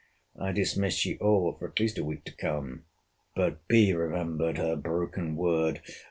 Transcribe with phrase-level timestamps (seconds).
[0.35, 5.81] I dismiss ye all, for at least a week to come!—But remembered her broken word!